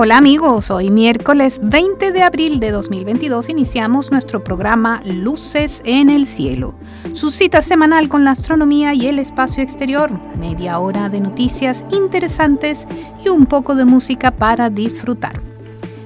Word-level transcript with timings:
Hola 0.00 0.18
amigos, 0.18 0.70
hoy 0.70 0.90
miércoles 0.90 1.58
20 1.60 2.12
de 2.12 2.22
abril 2.22 2.60
de 2.60 2.70
2022 2.70 3.48
iniciamos 3.48 4.12
nuestro 4.12 4.44
programa 4.44 5.02
Luces 5.04 5.82
en 5.82 6.08
el 6.08 6.28
Cielo, 6.28 6.76
su 7.14 7.32
cita 7.32 7.62
semanal 7.62 8.08
con 8.08 8.22
la 8.22 8.30
astronomía 8.30 8.94
y 8.94 9.08
el 9.08 9.18
espacio 9.18 9.60
exterior, 9.60 10.12
media 10.38 10.78
hora 10.78 11.08
de 11.08 11.18
noticias 11.18 11.84
interesantes 11.90 12.86
y 13.24 13.28
un 13.28 13.46
poco 13.46 13.74
de 13.74 13.86
música 13.86 14.30
para 14.30 14.70
disfrutar. 14.70 15.42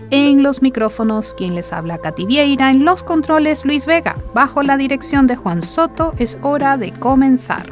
En 0.09 0.43
los 0.43 0.63
micrófonos, 0.63 1.35
quien 1.35 1.55
les 1.55 1.71
habla 1.71 1.99
Katy 1.99 2.25
Vieira, 2.25 2.71
en 2.71 2.87
los 2.87 3.03
controles 3.03 3.67
Luis 3.67 3.85
Vega, 3.85 4.17
bajo 4.33 4.63
la 4.63 4.79
dirección 4.79 5.27
de 5.27 5.37
Juan 5.37 5.61
Soto, 5.61 6.15
es 6.17 6.39
hora 6.41 6.79
de 6.79 6.93
comenzar. 6.93 7.69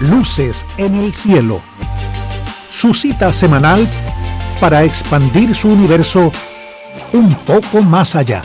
Luces 0.00 0.64
en 0.78 0.94
el 0.94 1.12
Cielo, 1.12 1.60
su 2.70 2.94
cita 2.94 3.30
semanal 3.30 3.86
para 4.60 4.82
expandir 4.84 5.54
su 5.54 5.68
universo 5.68 6.32
un 7.12 7.34
poco 7.46 7.82
más 7.82 8.16
allá. 8.16 8.42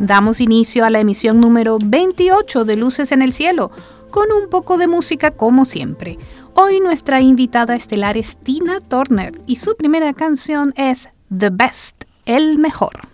Damos 0.00 0.40
inicio 0.40 0.84
a 0.84 0.90
la 0.90 1.00
emisión 1.00 1.40
número 1.40 1.78
28 1.84 2.64
de 2.64 2.76
Luces 2.76 3.12
en 3.12 3.22
el 3.22 3.32
Cielo, 3.32 3.70
con 4.10 4.32
un 4.32 4.48
poco 4.50 4.76
de 4.76 4.88
música 4.88 5.30
como 5.30 5.64
siempre. 5.64 6.18
Hoy 6.54 6.80
nuestra 6.80 7.20
invitada 7.20 7.76
estelar 7.76 8.16
es 8.16 8.36
Tina 8.36 8.80
Turner 8.80 9.40
y 9.46 9.56
su 9.56 9.76
primera 9.76 10.12
canción 10.12 10.74
es 10.76 11.08
The 11.36 11.50
Best, 11.50 12.04
el 12.26 12.58
mejor. 12.58 13.09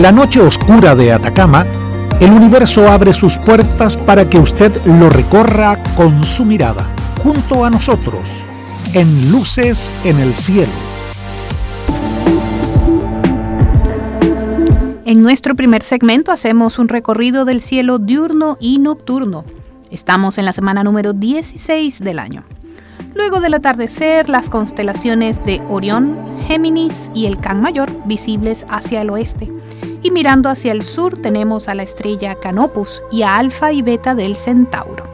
En 0.00 0.04
la 0.04 0.12
noche 0.12 0.40
oscura 0.40 0.94
de 0.94 1.12
Atacama, 1.12 1.66
el 2.20 2.30
universo 2.30 2.90
abre 2.90 3.12
sus 3.12 3.36
puertas 3.36 3.98
para 3.98 4.30
que 4.30 4.38
usted 4.38 4.72
lo 4.86 5.10
recorra 5.10 5.76
con 5.94 6.24
su 6.24 6.46
mirada, 6.46 6.88
junto 7.22 7.66
a 7.66 7.70
nosotros, 7.70 8.26
en 8.94 9.30
Luces 9.30 9.92
en 10.04 10.18
el 10.20 10.34
Cielo. 10.34 10.72
En 15.04 15.20
nuestro 15.20 15.54
primer 15.54 15.82
segmento 15.82 16.32
hacemos 16.32 16.78
un 16.78 16.88
recorrido 16.88 17.44
del 17.44 17.60
cielo 17.60 17.98
diurno 17.98 18.56
y 18.58 18.78
nocturno. 18.78 19.44
Estamos 19.90 20.38
en 20.38 20.46
la 20.46 20.54
semana 20.54 20.82
número 20.82 21.12
16 21.12 22.00
del 22.00 22.20
año. 22.20 22.44
Luego 23.14 23.40
del 23.40 23.52
atardecer, 23.52 24.30
las 24.30 24.48
constelaciones 24.48 25.44
de 25.44 25.60
Orión, 25.68 26.16
Géminis 26.46 26.94
y 27.14 27.26
el 27.26 27.38
Can 27.38 27.60
Mayor 27.60 27.92
visibles 28.06 28.64
hacia 28.70 29.02
el 29.02 29.10
oeste 29.10 29.50
y 30.02 30.10
mirando 30.10 30.48
hacia 30.48 30.72
el 30.72 30.84
sur 30.84 31.18
tenemos 31.18 31.68
a 31.68 31.74
la 31.74 31.82
estrella 31.82 32.34
Canopus 32.34 33.02
y 33.10 33.22
a 33.22 33.36
Alfa 33.36 33.72
y 33.72 33.82
Beta 33.82 34.14
del 34.14 34.36
Centauro. 34.36 35.04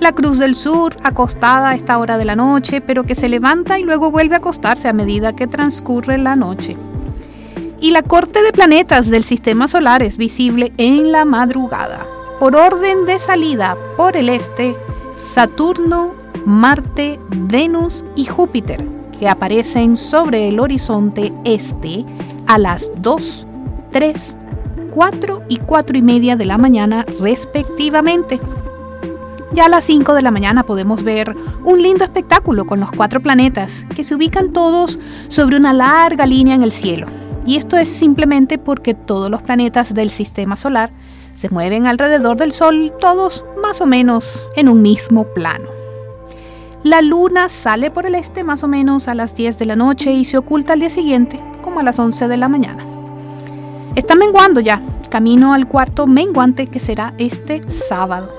La 0.00 0.12
Cruz 0.12 0.38
del 0.38 0.54
Sur, 0.54 0.96
acostada 1.02 1.70
a 1.70 1.74
esta 1.74 1.98
hora 1.98 2.18
de 2.18 2.24
la 2.24 2.36
noche, 2.36 2.80
pero 2.80 3.04
que 3.04 3.16
se 3.16 3.28
levanta 3.28 3.78
y 3.78 3.82
luego 3.82 4.12
vuelve 4.12 4.36
a 4.36 4.38
acostarse 4.38 4.88
a 4.88 4.92
medida 4.92 5.34
que 5.34 5.48
transcurre 5.48 6.18
la 6.18 6.36
noche. 6.36 6.76
Y 7.80 7.90
la 7.90 8.02
corte 8.02 8.42
de 8.42 8.52
planetas 8.52 9.08
del 9.08 9.24
sistema 9.24 9.66
solar 9.66 10.02
es 10.02 10.16
visible 10.16 10.72
en 10.76 11.10
la 11.10 11.24
madrugada. 11.24 12.06
Por 12.38 12.54
orden 12.54 13.06
de 13.06 13.18
salida 13.18 13.76
por 13.96 14.16
el 14.16 14.28
este, 14.28 14.76
Saturno, 15.16 16.12
Marte, 16.46 17.18
Venus 17.30 18.04
y 18.14 18.26
Júpiter, 18.26 18.84
que 19.18 19.28
aparecen 19.28 19.96
sobre 19.96 20.48
el 20.48 20.60
horizonte 20.60 21.32
este 21.44 22.04
a 22.46 22.58
las 22.58 22.92
2 22.98 23.47
3, 23.90 24.36
4 24.94 25.42
y 25.48 25.58
4 25.58 25.98
y 25.98 26.02
media 26.02 26.36
de 26.36 26.44
la 26.44 26.58
mañana 26.58 27.06
respectivamente. 27.20 28.40
Ya 29.52 29.66
a 29.66 29.68
las 29.68 29.84
5 29.84 30.14
de 30.14 30.22
la 30.22 30.30
mañana 30.30 30.62
podemos 30.62 31.02
ver 31.02 31.34
un 31.64 31.82
lindo 31.82 32.04
espectáculo 32.04 32.66
con 32.66 32.80
los 32.80 32.90
cuatro 32.92 33.20
planetas 33.20 33.84
que 33.94 34.04
se 34.04 34.14
ubican 34.14 34.52
todos 34.52 34.98
sobre 35.28 35.56
una 35.56 35.72
larga 35.72 36.26
línea 36.26 36.54
en 36.54 36.62
el 36.62 36.72
cielo. 36.72 37.06
Y 37.46 37.56
esto 37.56 37.78
es 37.78 37.88
simplemente 37.88 38.58
porque 38.58 38.92
todos 38.92 39.30
los 39.30 39.40
planetas 39.42 39.94
del 39.94 40.10
sistema 40.10 40.56
solar 40.56 40.90
se 41.34 41.48
mueven 41.48 41.86
alrededor 41.86 42.36
del 42.36 42.52
Sol, 42.52 42.92
todos 43.00 43.44
más 43.62 43.80
o 43.80 43.86
menos 43.86 44.44
en 44.56 44.68
un 44.68 44.82
mismo 44.82 45.24
plano. 45.24 45.66
La 46.82 47.00
luna 47.00 47.48
sale 47.48 47.90
por 47.90 48.06
el 48.06 48.16
este 48.16 48.44
más 48.44 48.62
o 48.64 48.68
menos 48.68 49.08
a 49.08 49.14
las 49.14 49.34
10 49.34 49.56
de 49.56 49.66
la 49.66 49.76
noche 49.76 50.12
y 50.12 50.24
se 50.24 50.36
oculta 50.36 50.74
al 50.74 50.80
día 50.80 50.90
siguiente, 50.90 51.40
como 51.62 51.80
a 51.80 51.82
las 51.82 51.98
11 51.98 52.28
de 52.28 52.36
la 52.36 52.48
mañana. 52.48 52.84
Está 53.94 54.14
menguando 54.14 54.60
ya, 54.60 54.80
camino 55.10 55.52
al 55.52 55.66
cuarto 55.66 56.06
menguante 56.06 56.66
que 56.66 56.78
será 56.78 57.14
este 57.18 57.60
sábado. 57.70 58.32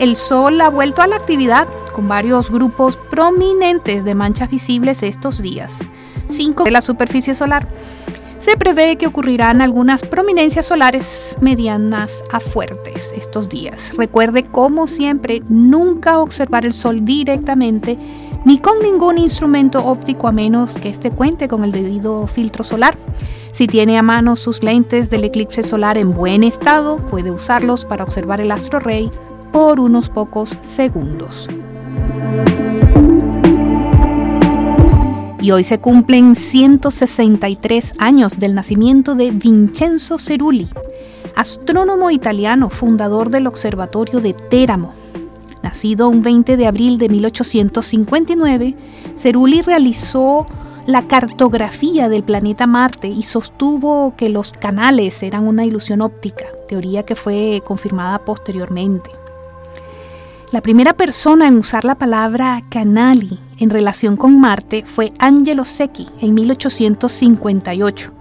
El 0.00 0.16
sol 0.16 0.60
ha 0.60 0.68
vuelto 0.68 1.02
a 1.02 1.06
la 1.06 1.16
actividad 1.16 1.66
con 1.94 2.08
varios 2.08 2.50
grupos 2.50 2.96
prominentes 3.10 4.04
de 4.04 4.14
manchas 4.14 4.50
visibles 4.50 5.02
estos 5.02 5.40
días. 5.40 5.80
Cinco 6.28 6.64
de 6.64 6.70
la 6.70 6.82
superficie 6.82 7.34
solar. 7.34 7.66
Se 8.38 8.56
prevé 8.56 8.96
que 8.96 9.06
ocurrirán 9.06 9.60
algunas 9.60 10.02
prominencias 10.02 10.66
solares 10.66 11.36
medianas 11.40 12.22
a 12.30 12.38
fuertes 12.38 13.10
estos 13.16 13.48
días. 13.48 13.92
Recuerde, 13.96 14.44
como 14.44 14.86
siempre, 14.86 15.40
nunca 15.48 16.18
observar 16.18 16.64
el 16.64 16.72
sol 16.72 17.04
directamente 17.04 17.98
ni 18.44 18.58
con 18.58 18.78
ningún 18.80 19.18
instrumento 19.18 19.84
óptico 19.84 20.28
a 20.28 20.32
menos 20.32 20.76
que 20.76 20.88
éste 20.88 21.10
cuente 21.10 21.48
con 21.48 21.64
el 21.64 21.72
debido 21.72 22.28
filtro 22.28 22.62
solar. 22.62 22.96
Si 23.56 23.66
tiene 23.66 23.96
a 23.96 24.02
mano 24.02 24.36
sus 24.36 24.62
lentes 24.62 25.08
del 25.08 25.24
eclipse 25.24 25.62
solar 25.62 25.96
en 25.96 26.12
buen 26.12 26.44
estado, 26.44 26.98
puede 26.98 27.30
usarlos 27.30 27.86
para 27.86 28.04
observar 28.04 28.38
el 28.42 28.50
astro 28.50 28.80
rey 28.80 29.10
por 29.50 29.80
unos 29.80 30.10
pocos 30.10 30.58
segundos. 30.60 31.48
Y 35.40 35.50
hoy 35.52 35.64
se 35.64 35.78
cumplen 35.78 36.36
163 36.36 37.94
años 37.96 38.38
del 38.38 38.54
nacimiento 38.54 39.14
de 39.14 39.30
Vincenzo 39.30 40.18
Cerulli, 40.18 40.68
astrónomo 41.34 42.10
italiano, 42.10 42.68
fundador 42.68 43.30
del 43.30 43.46
Observatorio 43.46 44.20
de 44.20 44.34
Teramo. 44.34 44.92
Nacido 45.62 46.10
un 46.10 46.20
20 46.20 46.58
de 46.58 46.66
abril 46.66 46.98
de 46.98 47.08
1859, 47.08 48.74
Cerulli 49.16 49.62
realizó 49.62 50.44
la 50.86 51.08
cartografía 51.08 52.08
del 52.08 52.22
planeta 52.22 52.68
Marte 52.68 53.08
y 53.08 53.24
sostuvo 53.24 54.14
que 54.16 54.28
los 54.28 54.52
canales 54.52 55.20
eran 55.22 55.48
una 55.48 55.64
ilusión 55.64 56.00
óptica, 56.00 56.46
teoría 56.68 57.02
que 57.02 57.16
fue 57.16 57.60
confirmada 57.66 58.18
posteriormente. 58.24 59.10
La 60.52 60.60
primera 60.60 60.92
persona 60.92 61.48
en 61.48 61.56
usar 61.56 61.84
la 61.84 61.96
palabra 61.96 62.62
canali 62.70 63.40
en 63.58 63.70
relación 63.70 64.16
con 64.16 64.40
Marte 64.40 64.84
fue 64.86 65.12
Angelo 65.18 65.64
Secchi 65.64 66.06
en 66.20 66.34
1858, 66.34 68.12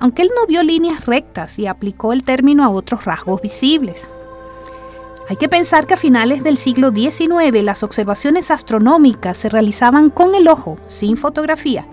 aunque 0.00 0.22
él 0.22 0.30
no 0.34 0.46
vio 0.46 0.62
líneas 0.62 1.04
rectas 1.04 1.58
y 1.58 1.66
aplicó 1.66 2.14
el 2.14 2.24
término 2.24 2.64
a 2.64 2.70
otros 2.70 3.04
rasgos 3.04 3.42
visibles. 3.42 4.08
Hay 5.28 5.36
que 5.36 5.50
pensar 5.50 5.86
que 5.86 5.94
a 5.94 5.98
finales 5.98 6.42
del 6.44 6.56
siglo 6.56 6.92
XIX 6.92 7.62
las 7.62 7.82
observaciones 7.82 8.50
astronómicas 8.50 9.36
se 9.36 9.50
realizaban 9.50 10.08
con 10.08 10.34
el 10.34 10.48
ojo, 10.48 10.78
sin 10.86 11.18
fotografía, 11.18 11.84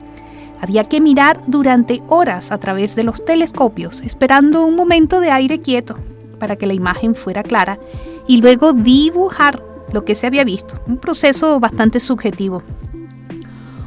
había 0.63 0.85
que 0.85 1.01
mirar 1.01 1.41
durante 1.45 2.01
horas 2.07 2.53
a 2.53 2.57
través 2.57 2.95
de 2.95 3.03
los 3.03 3.25
telescopios, 3.25 3.99
esperando 3.99 4.63
un 4.63 4.77
momento 4.77 5.19
de 5.19 5.29
aire 5.29 5.59
quieto 5.59 5.97
para 6.39 6.55
que 6.55 6.65
la 6.65 6.73
imagen 6.73 7.15
fuera 7.15 7.43
clara 7.43 7.79
y 8.27 8.37
luego 8.37 8.71
dibujar 8.71 9.61
lo 9.91 10.05
que 10.05 10.15
se 10.15 10.25
había 10.25 10.45
visto, 10.45 10.79
un 10.87 10.95
proceso 10.95 11.59
bastante 11.59 11.99
subjetivo. 11.99 12.63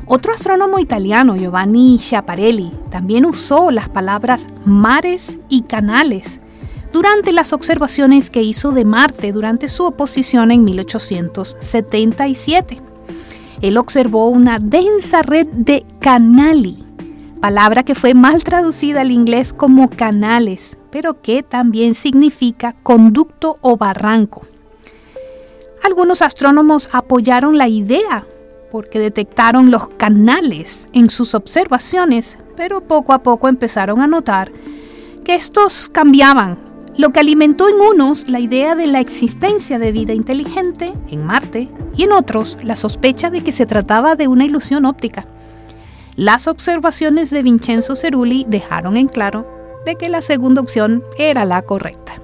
Otro 0.04 0.34
astrónomo 0.34 0.78
italiano, 0.78 1.34
Giovanni 1.34 1.98
Schiaparelli, 1.98 2.70
también 2.90 3.24
usó 3.24 3.70
las 3.70 3.88
palabras 3.88 4.44
mares 4.66 5.38
y 5.48 5.62
canales 5.62 6.40
durante 6.92 7.32
las 7.32 7.54
observaciones 7.54 8.28
que 8.28 8.42
hizo 8.42 8.72
de 8.72 8.84
Marte 8.84 9.32
durante 9.32 9.68
su 9.68 9.86
oposición 9.86 10.50
en 10.50 10.62
1877 10.62 12.85
él 13.62 13.78
observó 13.78 14.28
una 14.28 14.58
densa 14.58 15.22
red 15.22 15.46
de 15.46 15.84
canali, 16.00 16.76
palabra 17.40 17.82
que 17.82 17.94
fue 17.94 18.14
mal 18.14 18.44
traducida 18.44 19.00
al 19.00 19.10
inglés 19.10 19.52
como 19.52 19.88
canales, 19.90 20.76
pero 20.90 21.20
que 21.22 21.42
también 21.42 21.94
significa 21.94 22.74
conducto 22.82 23.56
o 23.60 23.76
barranco. 23.76 24.42
Algunos 25.82 26.22
astrónomos 26.22 26.88
apoyaron 26.92 27.56
la 27.58 27.68
idea 27.68 28.24
porque 28.72 28.98
detectaron 28.98 29.70
los 29.70 29.88
canales 29.90 30.86
en 30.92 31.10
sus 31.10 31.34
observaciones, 31.34 32.38
pero 32.56 32.80
poco 32.80 33.12
a 33.12 33.22
poco 33.22 33.48
empezaron 33.48 34.00
a 34.00 34.06
notar 34.06 34.50
que 35.24 35.34
estos 35.34 35.88
cambiaban 35.88 36.65
lo 36.96 37.10
que 37.10 37.20
alimentó 37.20 37.68
en 37.68 37.80
unos 37.80 38.28
la 38.28 38.40
idea 38.40 38.74
de 38.74 38.86
la 38.86 39.00
existencia 39.00 39.78
de 39.78 39.92
vida 39.92 40.14
inteligente 40.14 40.94
en 41.08 41.26
Marte 41.26 41.68
y 41.94 42.04
en 42.04 42.12
otros 42.12 42.58
la 42.62 42.76
sospecha 42.76 43.30
de 43.30 43.42
que 43.42 43.52
se 43.52 43.66
trataba 43.66 44.14
de 44.14 44.28
una 44.28 44.44
ilusión 44.44 44.84
óptica. 44.86 45.26
Las 46.16 46.48
observaciones 46.48 47.30
de 47.30 47.42
Vincenzo 47.42 47.94
Cerulli 47.96 48.46
dejaron 48.48 48.96
en 48.96 49.08
claro 49.08 49.46
de 49.84 49.96
que 49.96 50.08
la 50.08 50.22
segunda 50.22 50.62
opción 50.62 51.04
era 51.18 51.44
la 51.44 51.62
correcta. 51.62 52.14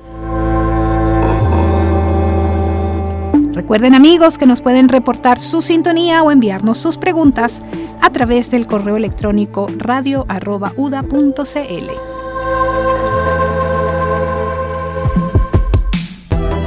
Recuerden 3.53 3.95
amigos 3.95 4.39
que 4.39 4.47
nos 4.47 4.63
pueden 4.63 4.89
reportar 4.89 5.39
su 5.39 5.61
sintonía 5.61 6.23
o 6.23 6.31
enviarnos 6.31 6.79
sus 6.79 6.97
preguntas 6.97 7.61
a 8.01 8.09
través 8.11 8.51
del 8.51 8.67
correo 8.67 8.97
electrónico 8.97 9.69
radio.uda.cl. 9.77 10.23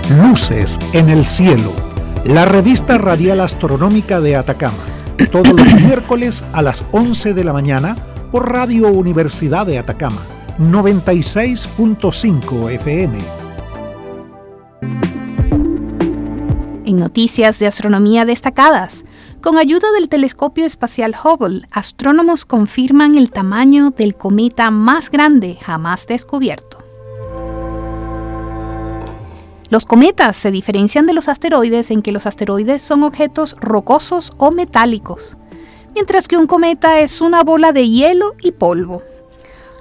Luces 0.10 0.80
en 0.94 1.10
el 1.10 1.26
cielo, 1.26 1.74
la 2.26 2.46
revista 2.46 3.00
radial 3.00 3.40
astronómica 3.40 4.22
de 4.22 4.36
Atacama, 4.36 4.78
todos 5.32 5.50
los 5.50 5.74
miércoles 5.82 6.44
a 6.54 6.62
las 6.62 6.86
11 6.92 7.34
de 7.34 7.44
la 7.44 7.54
mañana 7.54 7.98
por 8.32 8.52
Radio 8.52 8.90
Universidad 8.90 9.66
de 9.66 9.80
Atacama, 9.80 10.22
96.5 10.60 12.72
FM. 12.74 13.18
En 16.86 16.98
noticias 16.98 17.58
de 17.58 17.66
astronomía 17.66 18.26
destacadas, 18.26 19.06
con 19.42 19.58
ayuda 19.58 19.92
del 19.94 20.08
telescopio 20.08 20.68
espacial 20.68 21.16
Hubble, 21.16 21.66
astrónomos 21.72 22.46
confirman 22.46 23.18
el 23.18 23.32
tamaño 23.32 23.90
del 23.90 24.16
cometa 24.16 24.70
más 24.70 25.10
grande 25.10 25.58
jamás 25.60 26.06
descubierto. 26.06 26.85
Los 29.70 29.86
cometas 29.86 30.38
se 30.38 30.52
diferencian 30.52 31.08
de 31.08 31.14
los 31.14 31.28
asteroides 31.28 31.90
en 31.90 32.04
que 32.04 32.12
los 32.12 32.28
asteroides 32.28 32.84
son 32.84 33.02
objetos 33.02 33.56
rocosos 33.60 34.32
o 34.38 34.52
metálicos, 34.52 35.38
mientras 35.96 36.28
que 36.28 36.38
un 36.38 36.46
cometa 36.46 37.00
es 37.00 37.20
una 37.20 37.44
bola 37.44 37.72
de 37.72 37.90
hielo 37.90 38.36
y 38.42 38.52
polvo. 38.52 39.02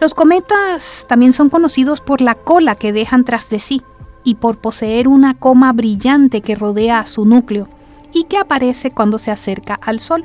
Los 0.00 0.14
cometas 0.14 1.04
también 1.06 1.34
son 1.34 1.50
conocidos 1.50 2.00
por 2.00 2.22
la 2.22 2.34
cola 2.34 2.76
que 2.76 2.92
dejan 2.92 3.24
tras 3.24 3.50
de 3.50 3.58
sí 3.58 3.82
y 4.24 4.36
por 4.36 4.58
poseer 4.58 5.06
una 5.06 5.34
coma 5.34 5.72
brillante 5.72 6.40
que 6.40 6.54
rodea 6.54 6.98
a 6.98 7.06
su 7.06 7.26
núcleo 7.26 7.68
y 8.12 8.24
que 8.24 8.38
aparece 8.38 8.90
cuando 8.90 9.18
se 9.18 9.30
acerca 9.30 9.74
al 9.74 10.00
Sol. 10.00 10.24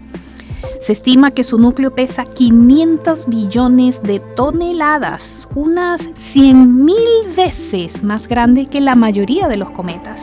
Se 0.83 0.95
estima 0.95 1.31
que 1.31 1.45
su 1.45 1.59
núcleo 1.59 1.95
pesa 1.95 2.25
500 2.25 3.27
billones 3.27 4.03
de 4.03 4.19
toneladas, 4.19 5.49
unas 5.55 6.01
100.000 6.01 7.37
veces 7.37 8.03
más 8.03 8.27
grande 8.27 8.67
que 8.67 8.81
la 8.81 8.97
mayoría 8.97 9.47
de 9.47 9.59
los 9.59 9.71
cometas. 9.71 10.21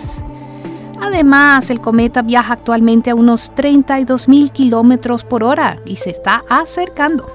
Además, 1.00 1.70
el 1.70 1.80
cometa 1.80 2.24
viaja 2.24 2.52
actualmente 2.52 3.10
a 3.10 3.16
unos 3.16 3.54
32.000 3.54 4.52
kilómetros 4.52 5.24
por 5.24 5.46
hora 5.46 5.80
y 5.86 5.96
se 5.96 6.10
está 6.10 6.44
acercando. 6.50 7.26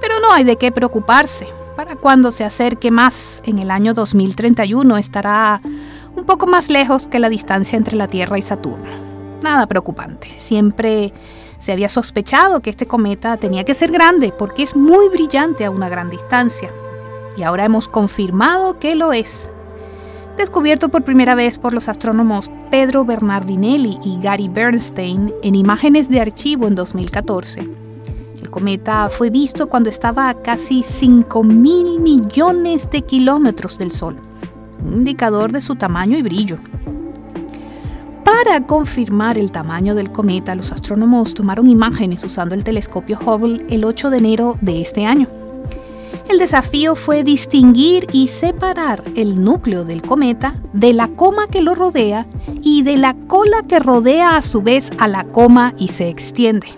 Pero 0.00 0.14
no 0.18 0.32
hay 0.32 0.42
de 0.42 0.56
qué 0.56 0.72
preocuparse. 0.72 1.46
Para 1.76 1.94
cuando 1.94 2.32
se 2.32 2.42
acerque 2.42 2.90
más, 2.90 3.40
en 3.46 3.60
el 3.60 3.70
año 3.70 3.94
2031 3.94 4.96
estará 4.96 5.60
un 6.16 6.24
poco 6.24 6.48
más 6.48 6.70
lejos 6.70 7.06
que 7.06 7.20
la 7.20 7.28
distancia 7.28 7.76
entre 7.76 7.96
la 7.96 8.08
Tierra 8.08 8.36
y 8.36 8.42
Saturno. 8.42 8.90
Nada 9.44 9.68
preocupante. 9.68 10.28
Siempre 10.40 11.12
se 11.62 11.70
había 11.70 11.88
sospechado 11.88 12.60
que 12.60 12.70
este 12.70 12.86
cometa 12.86 13.36
tenía 13.36 13.62
que 13.62 13.74
ser 13.74 13.92
grande 13.92 14.34
porque 14.36 14.64
es 14.64 14.74
muy 14.74 15.08
brillante 15.08 15.64
a 15.64 15.70
una 15.70 15.88
gran 15.88 16.10
distancia. 16.10 16.70
Y 17.36 17.44
ahora 17.44 17.64
hemos 17.64 17.86
confirmado 17.86 18.80
que 18.80 18.96
lo 18.96 19.12
es. 19.12 19.48
Descubierto 20.36 20.88
por 20.88 21.04
primera 21.04 21.36
vez 21.36 21.60
por 21.60 21.72
los 21.72 21.88
astrónomos 21.88 22.50
Pedro 22.68 23.04
Bernardinelli 23.04 24.00
y 24.02 24.18
Gary 24.20 24.48
Bernstein 24.48 25.32
en 25.44 25.54
imágenes 25.54 26.08
de 26.08 26.20
archivo 26.20 26.66
en 26.66 26.74
2014. 26.74 27.68
El 28.40 28.50
cometa 28.50 29.08
fue 29.08 29.30
visto 29.30 29.68
cuando 29.68 29.88
estaba 29.88 30.30
a 30.30 30.34
casi 30.34 30.82
5 30.82 31.44
mil 31.44 32.00
millones 32.00 32.90
de 32.90 33.02
kilómetros 33.02 33.78
del 33.78 33.92
Sol, 33.92 34.16
un 34.84 34.94
indicador 34.94 35.52
de 35.52 35.60
su 35.60 35.76
tamaño 35.76 36.18
y 36.18 36.22
brillo. 36.22 36.56
Para 38.32 38.62
confirmar 38.66 39.36
el 39.36 39.52
tamaño 39.52 39.94
del 39.94 40.10
cometa, 40.10 40.54
los 40.54 40.72
astrónomos 40.72 41.34
tomaron 41.34 41.68
imágenes 41.68 42.24
usando 42.24 42.54
el 42.54 42.64
telescopio 42.64 43.18
Hubble 43.18 43.66
el 43.68 43.84
8 43.84 44.08
de 44.08 44.16
enero 44.16 44.56
de 44.62 44.80
este 44.80 45.04
año. 45.04 45.28
El 46.30 46.38
desafío 46.38 46.94
fue 46.94 47.24
distinguir 47.24 48.06
y 48.10 48.28
separar 48.28 49.04
el 49.16 49.44
núcleo 49.44 49.84
del 49.84 50.00
cometa 50.00 50.54
de 50.72 50.94
la 50.94 51.08
coma 51.08 51.46
que 51.46 51.60
lo 51.60 51.74
rodea 51.74 52.26
y 52.62 52.82
de 52.82 52.96
la 52.96 53.14
cola 53.26 53.62
que 53.68 53.78
rodea 53.78 54.36
a 54.36 54.42
su 54.42 54.62
vez 54.62 54.90
a 54.98 55.08
la 55.08 55.24
coma 55.24 55.74
y 55.76 55.88
se 55.88 56.08
extiende. 56.08 56.68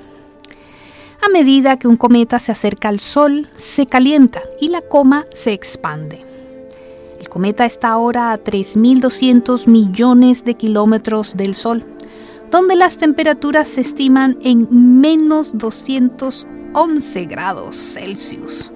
A 1.25 1.29
medida 1.29 1.79
que 1.79 1.87
un 1.87 1.97
cometa 1.97 2.41
se 2.41 2.51
acerca 2.51 2.89
al 2.89 2.99
Sol, 2.99 3.49
se 3.57 3.87
calienta 3.87 4.43
y 4.61 4.69
la 4.69 4.83
coma 4.83 5.25
se 5.33 5.53
expande. 5.53 6.34
Cometa 7.35 7.67
está 7.67 7.89
ahora 7.89 8.31
a 8.31 8.39
3.200 8.39 9.67
millones 9.67 10.45
de 10.45 10.55
kilómetros 10.55 11.37
del 11.37 11.57
Sol, 11.57 11.85
donde 12.53 12.77
las 12.77 12.97
temperaturas 12.97 13.67
se 13.67 13.81
estiman 13.81 14.39
en 14.41 14.69
menos 15.01 15.59
211 15.59 17.25
grados 17.25 17.75
Celsius. 17.75 18.71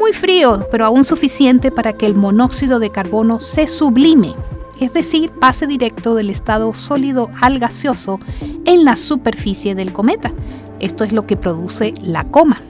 Muy 0.00 0.14
frío, 0.14 0.66
pero 0.70 0.86
aún 0.86 1.04
suficiente 1.04 1.70
para 1.70 1.92
que 1.92 2.06
el 2.06 2.14
monóxido 2.14 2.78
de 2.78 2.88
carbono 2.88 3.40
se 3.40 3.66
sublime, 3.66 4.34
es 4.80 4.94
decir, 4.94 5.30
pase 5.32 5.66
directo 5.66 6.14
del 6.14 6.30
estado 6.30 6.72
sólido 6.72 7.28
al 7.42 7.58
gaseoso 7.58 8.20
en 8.64 8.86
la 8.86 8.96
superficie 8.96 9.74
del 9.74 9.92
cometa. 9.92 10.32
Esto 10.80 11.04
es 11.04 11.12
lo 11.12 11.26
que 11.26 11.36
produce 11.36 11.92
la 12.00 12.24
coma. 12.24 12.62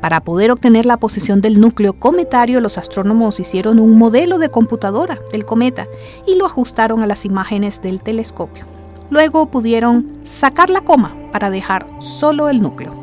Para 0.00 0.20
poder 0.20 0.50
obtener 0.50 0.86
la 0.86 0.96
posición 0.96 1.42
del 1.42 1.60
núcleo 1.60 1.92
cometario, 1.92 2.60
los 2.60 2.78
astrónomos 2.78 3.38
hicieron 3.38 3.78
un 3.78 3.98
modelo 3.98 4.38
de 4.38 4.48
computadora 4.48 5.18
del 5.30 5.44
cometa 5.44 5.86
y 6.26 6.36
lo 6.36 6.46
ajustaron 6.46 7.02
a 7.02 7.06
las 7.06 7.26
imágenes 7.26 7.82
del 7.82 8.00
telescopio. 8.00 8.64
Luego 9.10 9.50
pudieron 9.50 10.06
sacar 10.24 10.70
la 10.70 10.80
coma 10.80 11.14
para 11.32 11.50
dejar 11.50 11.86
solo 11.98 12.48
el 12.48 12.62
núcleo. 12.62 12.94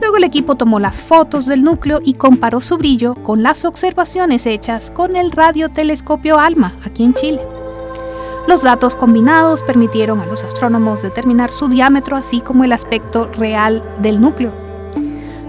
Luego 0.00 0.18
el 0.18 0.24
equipo 0.24 0.56
tomó 0.56 0.78
las 0.78 1.00
fotos 1.00 1.46
del 1.46 1.64
núcleo 1.64 2.00
y 2.04 2.14
comparó 2.14 2.60
su 2.60 2.76
brillo 2.76 3.14
con 3.14 3.42
las 3.42 3.64
observaciones 3.64 4.44
hechas 4.44 4.90
con 4.90 5.16
el 5.16 5.30
radiotelescopio 5.30 6.38
ALMA 6.38 6.76
aquí 6.84 7.04
en 7.04 7.14
Chile. 7.14 7.40
Los 8.46 8.62
datos 8.62 8.94
combinados 8.94 9.62
permitieron 9.62 10.20
a 10.20 10.26
los 10.26 10.44
astrónomos 10.44 11.00
determinar 11.00 11.50
su 11.50 11.68
diámetro 11.68 12.16
así 12.16 12.42
como 12.42 12.64
el 12.64 12.72
aspecto 12.72 13.30
real 13.38 13.82
del 14.02 14.20
núcleo 14.20 14.63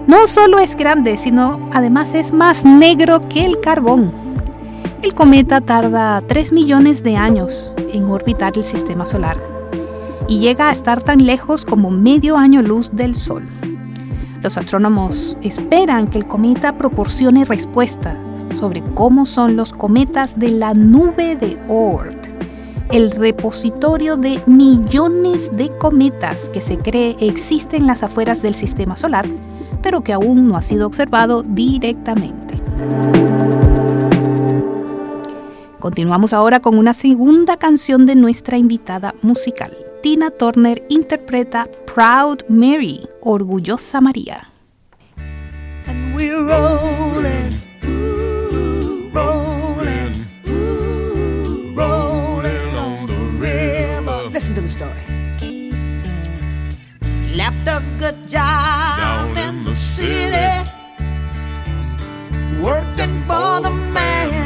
no 0.06 0.28
solo 0.28 0.60
es 0.60 0.76
grande, 0.76 1.16
sino 1.16 1.68
además 1.72 2.14
es 2.14 2.32
más 2.32 2.64
negro 2.64 3.28
que 3.28 3.44
el 3.44 3.60
carbón. 3.60 4.12
El 5.02 5.14
cometa 5.14 5.60
tarda 5.60 6.20
3 6.20 6.52
millones 6.52 7.02
de 7.02 7.16
años 7.16 7.74
en 7.92 8.04
orbitar 8.04 8.52
el 8.56 8.62
sistema 8.62 9.04
solar 9.04 9.36
y 10.28 10.38
llega 10.38 10.68
a 10.68 10.72
estar 10.72 11.02
tan 11.02 11.26
lejos 11.26 11.64
como 11.64 11.90
medio 11.90 12.36
año 12.36 12.62
luz 12.62 12.90
del 12.92 13.14
Sol. 13.14 13.46
Los 14.42 14.56
astrónomos 14.56 15.36
esperan 15.42 16.06
que 16.06 16.18
el 16.18 16.26
cometa 16.26 16.78
proporcione 16.78 17.44
respuesta 17.44 18.16
sobre 18.60 18.82
cómo 18.94 19.26
son 19.26 19.56
los 19.56 19.72
cometas 19.72 20.38
de 20.38 20.50
la 20.50 20.72
nube 20.72 21.36
de 21.36 21.58
Oort, 21.68 22.26
el 22.92 23.10
repositorio 23.10 24.16
de 24.16 24.40
millones 24.46 25.50
de 25.56 25.68
cometas 25.78 26.48
que 26.50 26.60
se 26.60 26.78
cree 26.78 27.16
existen 27.20 27.82
en 27.82 27.86
las 27.88 28.04
afueras 28.04 28.40
del 28.40 28.54
sistema 28.54 28.96
solar 28.96 29.26
pero 29.86 30.00
que 30.00 30.12
aún 30.12 30.48
no 30.48 30.56
ha 30.56 30.62
sido 30.62 30.84
observado 30.84 31.44
directamente. 31.44 32.60
Continuamos 35.78 36.32
ahora 36.32 36.58
con 36.58 36.76
una 36.76 36.92
segunda 36.92 37.56
canción 37.56 38.04
de 38.04 38.16
nuestra 38.16 38.58
invitada 38.58 39.14
musical. 39.22 39.72
Tina 40.02 40.32
Turner 40.32 40.84
interpreta 40.88 41.68
Proud 41.94 42.38
Mary, 42.48 43.08
Orgullosa 43.20 44.00
María. 44.00 44.50
Listen 54.32 54.54
to 54.56 54.60
the 54.60 54.68
story. 54.68 55.16
Left 57.36 57.64
job 57.64 57.95
city, 60.36 60.70
working 62.62 63.18
for 63.20 63.60
the 63.60 63.70
man 63.70 64.45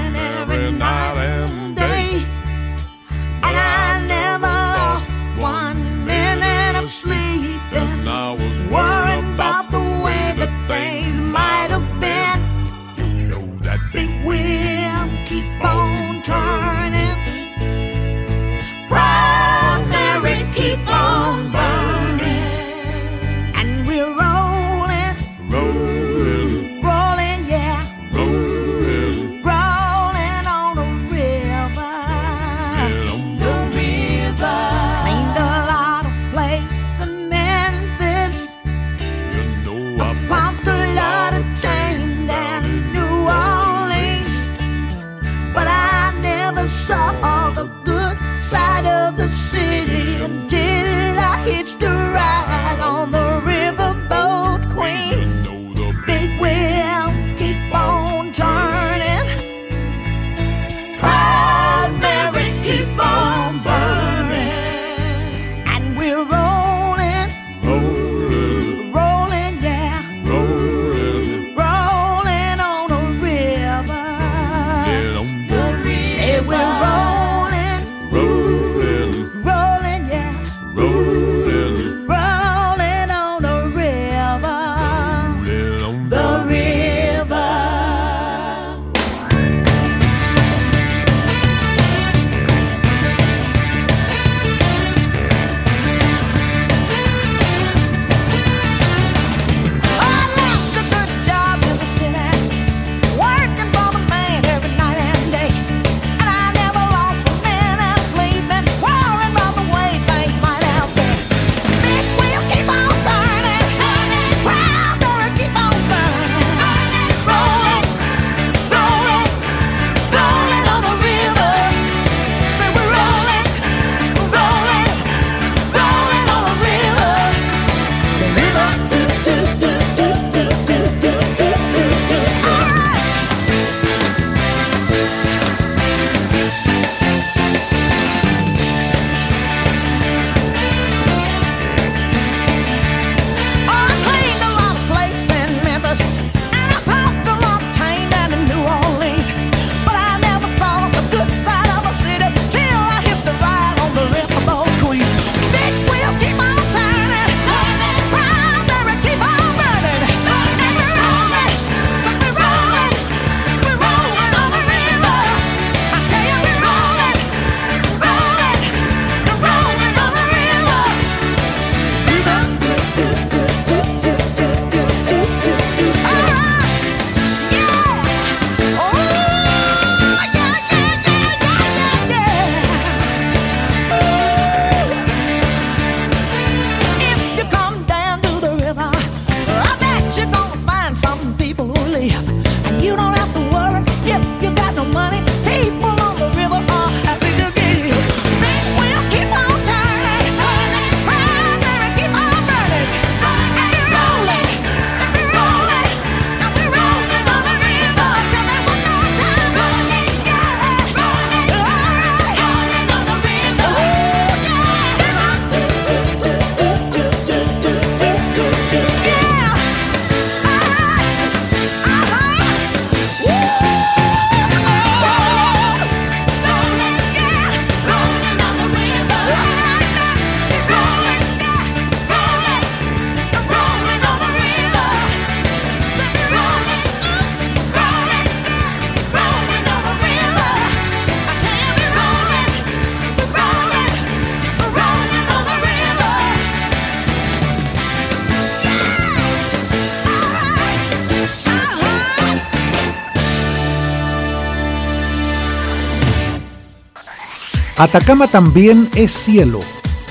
Atacama 257.80 258.26
también 258.28 258.90
es 258.94 259.10
cielo, 259.10 259.60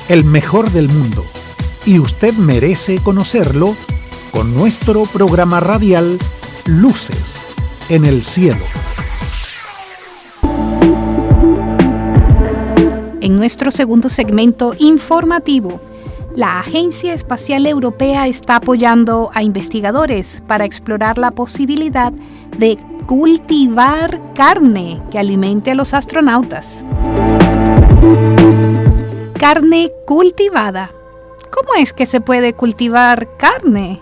el 0.08 0.23
mejor 0.25 0.71
del 0.71 0.89
mundo, 0.89 1.23
y 1.86 1.99
usted 1.99 2.34
merece 2.34 2.97
conocerlo 2.97 3.75
con 4.32 4.55
nuestro 4.55 5.03
programa 5.03 5.60
radial 5.60 6.17
Luces 6.65 7.39
en 7.89 8.05
el 8.05 8.23
Cielo. 8.23 8.65
En 13.21 13.36
nuestro 13.36 13.69
segundo 13.69 14.10
segmento 14.10 14.73
informativo, 14.79 15.79
la 16.36 16.58
Agencia 16.58 17.13
Espacial 17.13 17.67
Europea 17.67 18.25
está 18.25 18.55
apoyando 18.55 19.29
a 19.36 19.43
investigadores 19.43 20.41
para 20.47 20.65
explorar 20.65 21.19
la 21.19 21.29
posibilidad 21.29 22.12
de 22.58 22.79
cultivar 23.05 24.19
carne 24.34 24.99
que 25.12 25.19
alimente 25.19 25.69
a 25.69 25.75
los 25.75 25.93
astronautas. 25.93 26.84
Carne 29.38 29.91
cultivada. 30.05 30.91
¿Cómo 31.51 31.75
es 31.77 31.91
que 31.91 32.05
se 32.05 32.21
puede 32.21 32.53
cultivar 32.53 33.27
carne? 33.38 33.99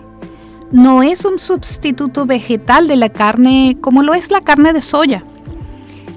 No 0.70 1.02
es 1.02 1.24
un 1.24 1.38
sustituto 1.38 2.26
vegetal 2.26 2.86
de 2.86 2.96
la 2.96 3.08
carne 3.08 3.76
como 3.80 4.02
lo 4.02 4.14
es 4.14 4.30
la 4.30 4.40
carne 4.42 4.72
de 4.72 4.82
soya. 4.82 5.24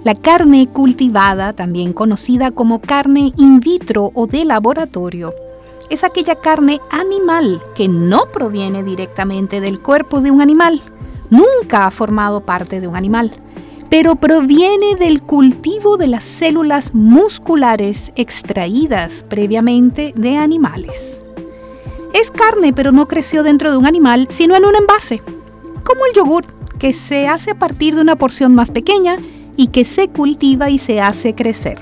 La 0.04 0.16
carne 0.16 0.68
cultivada, 0.68 1.54
también 1.54 1.94
conocida 1.94 2.52
como 2.52 2.82
carne 2.82 3.34
in 3.38 3.60
vitro 3.60 4.12
o 4.14 4.28
de 4.28 4.46
laboratorio, 4.46 5.34
es 5.90 6.04
aquella 6.04 6.36
carne 6.36 6.80
animal 6.90 7.62
que 7.76 7.88
no 7.88 8.32
proviene 8.32 8.84
directamente 8.84 9.62
del 9.62 9.80
cuerpo 9.80 10.22
de 10.22 10.32
un 10.32 10.42
animal, 10.42 10.82
nunca 11.30 11.86
ha 11.86 11.92
formado 11.92 12.42
parte 12.42 12.80
de 12.80 12.88
un 12.88 12.96
animal, 12.96 13.32
pero 13.92 14.16
proviene 14.16 14.96
del 14.96 15.22
cultivo 15.22 15.98
de 15.98 16.08
las 16.08 16.24
células 16.24 16.94
musculares 16.94 18.14
extraídas 18.16 19.26
previamente 19.28 20.14
de 20.16 20.38
animales. 20.38 21.20
Es 22.14 22.32
carne, 22.32 22.72
pero 22.72 22.94
no 22.94 23.10
creció 23.10 23.44
dentro 23.44 23.70
de 23.70 23.76
un 23.76 23.86
animal, 23.86 24.30
sino 24.32 24.56
en 24.56 24.64
un 24.64 24.78
envase, 24.78 25.22
como 25.84 26.06
el 26.06 26.14
yogur, 26.14 26.46
que 26.80 26.94
se 26.94 27.28
hace 27.28 27.52
a 27.52 27.60
partir 27.60 27.94
de 27.96 28.02
una 28.02 28.16
porción 28.16 28.56
más 28.56 28.72
pequeña 28.72 29.18
y 29.58 29.68
que 29.68 29.84
se 29.84 30.08
cultiva 30.08 30.70
y 30.70 30.78
se 30.78 31.02
hace 31.02 31.36
crecer. 31.36 31.78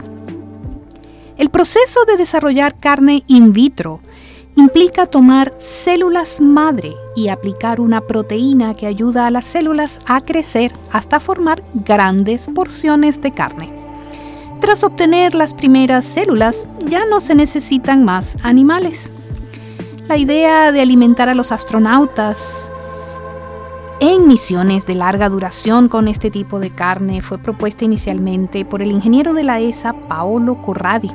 El 1.38 1.52
proceso 1.52 2.06
de 2.06 2.18
desarrollar 2.18 2.76
carne 2.76 3.24
in 3.28 3.54
vitro 3.54 4.00
implica 4.56 5.06
tomar 5.06 5.54
células 5.60 6.42
madre 6.42 6.96
y 7.20 7.28
aplicar 7.28 7.82
una 7.82 8.00
proteína 8.00 8.76
que 8.76 8.88
ayuda 8.88 9.28
a 9.28 9.32
las 9.32 9.46
células 9.46 10.00
a 10.06 10.22
crecer 10.22 10.72
hasta 10.92 11.20
formar 11.20 11.62
grandes 11.74 12.48
porciones 12.48 13.22
de 13.22 13.32
carne. 13.32 13.70
Tras 14.62 14.84
obtener 14.84 15.36
las 15.36 15.54
primeras 15.54 16.06
células, 16.06 16.66
ya 16.88 17.06
no 17.06 17.20
se 17.20 17.36
necesitan 17.36 18.06
más 18.06 18.38
animales. 18.42 19.10
La 20.08 20.18
idea 20.18 20.72
de 20.72 20.82
alimentar 20.82 21.28
a 21.28 21.36
los 21.36 21.52
astronautas 21.52 22.72
en 24.00 24.28
misiones 24.28 24.86
de 24.86 24.96
larga 24.96 25.28
duración 25.28 25.90
con 25.90 26.08
este 26.08 26.32
tipo 26.32 26.60
de 26.60 26.70
carne 26.70 27.22
fue 27.22 27.38
propuesta 27.38 27.84
inicialmente 27.84 28.64
por 28.64 28.82
el 28.82 28.92
ingeniero 28.92 29.34
de 29.34 29.44
la 29.44 29.60
ESA 29.60 29.94
Paolo 30.08 30.62
Corradi 30.62 31.12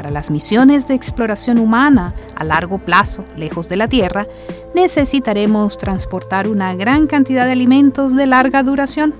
para 0.00 0.10
las 0.10 0.30
misiones 0.30 0.88
de 0.88 0.94
exploración 0.94 1.58
humana 1.58 2.14
a 2.34 2.42
largo 2.42 2.78
plazo, 2.78 3.22
lejos 3.36 3.68
de 3.68 3.76
la 3.76 3.86
Tierra, 3.86 4.26
necesitaremos 4.74 5.76
transportar 5.76 6.48
una 6.48 6.74
gran 6.74 7.06
cantidad 7.06 7.44
de 7.44 7.52
alimentos 7.52 8.16
de 8.16 8.24
larga 8.24 8.62
duración. 8.62 9.12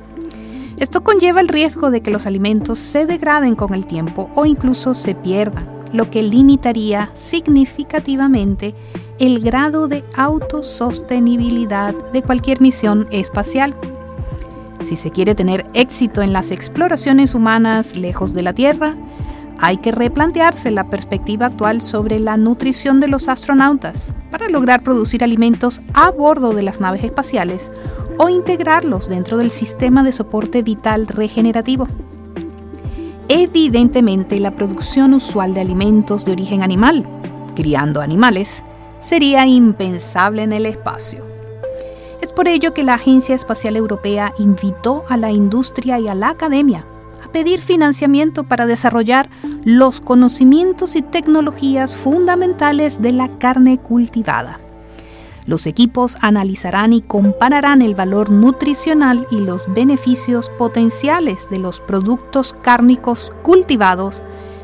Esto 0.78 1.02
conlleva 1.02 1.42
el 1.42 1.48
riesgo 1.48 1.90
de 1.90 2.00
que 2.00 2.10
los 2.10 2.24
alimentos 2.24 2.78
se 2.78 3.04
degraden 3.04 3.56
con 3.56 3.74
el 3.74 3.84
tiempo 3.84 4.30
o 4.34 4.46
incluso 4.46 4.94
se 4.94 5.14
pierdan, 5.14 5.68
lo 5.92 6.08
que 6.08 6.22
limitaría 6.22 7.10
significativamente 7.14 8.74
el 9.18 9.40
grado 9.40 9.86
de 9.86 10.02
autosostenibilidad 10.16 11.94
de 12.14 12.22
cualquier 12.22 12.62
misión 12.62 13.06
espacial. 13.10 13.74
Si 14.86 14.96
se 14.96 15.10
quiere 15.10 15.34
tener 15.34 15.66
éxito 15.74 16.22
en 16.22 16.32
las 16.32 16.50
exploraciones 16.50 17.34
humanas 17.34 17.98
lejos 17.98 18.32
de 18.32 18.40
la 18.44 18.54
Tierra, 18.54 18.96
hay 19.60 19.76
que 19.76 19.92
replantearse 19.92 20.70
la 20.70 20.84
perspectiva 20.84 21.46
actual 21.46 21.82
sobre 21.82 22.18
la 22.18 22.38
nutrición 22.38 22.98
de 22.98 23.08
los 23.08 23.28
astronautas 23.28 24.16
para 24.30 24.48
lograr 24.48 24.82
producir 24.82 25.22
alimentos 25.22 25.82
a 25.92 26.10
bordo 26.10 26.54
de 26.54 26.62
las 26.62 26.80
naves 26.80 27.04
espaciales 27.04 27.70
o 28.18 28.30
integrarlos 28.30 29.08
dentro 29.08 29.36
del 29.36 29.50
sistema 29.50 30.02
de 30.02 30.12
soporte 30.12 30.62
vital 30.62 31.06
regenerativo. 31.06 31.86
Evidentemente, 33.28 34.40
la 34.40 34.50
producción 34.50 35.12
usual 35.12 35.52
de 35.52 35.60
alimentos 35.60 36.24
de 36.24 36.32
origen 36.32 36.62
animal, 36.62 37.04
criando 37.54 38.00
animales, 38.00 38.64
sería 39.00 39.46
impensable 39.46 40.42
en 40.42 40.52
el 40.52 40.64
espacio. 40.66 41.22
Es 42.22 42.32
por 42.32 42.48
ello 42.48 42.72
que 42.72 42.82
la 42.82 42.94
Agencia 42.94 43.34
Espacial 43.34 43.76
Europea 43.76 44.32
invitó 44.38 45.04
a 45.08 45.16
la 45.16 45.30
industria 45.30 45.98
y 46.00 46.08
a 46.08 46.14
la 46.14 46.30
academia 46.30 46.84
pedir 47.32 47.60
financiamiento 47.60 48.44
para 48.44 48.66
desarrollar 48.66 49.28
los 49.64 50.00
conocimientos 50.00 50.96
y 50.96 51.02
tecnologías 51.02 51.94
fundamentales 51.94 53.00
de 53.00 53.12
la 53.12 53.28
carne 53.38 53.78
cultivada. 53.78 54.58
Los 55.46 55.66
equipos 55.66 56.16
analizarán 56.20 56.92
y 56.92 57.00
compararán 57.00 57.82
el 57.82 57.94
valor 57.94 58.30
nutricional 58.30 59.26
y 59.30 59.38
los 59.38 59.72
beneficios 59.72 60.50
potenciales 60.50 61.48
de 61.50 61.58
los 61.58 61.80
productos 61.80 62.54
cárnicos 62.62 63.32
cultivados 63.42 64.22